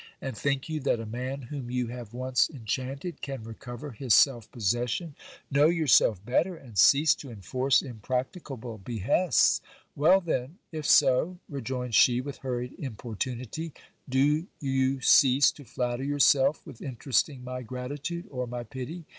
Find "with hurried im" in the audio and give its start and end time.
12.19-12.95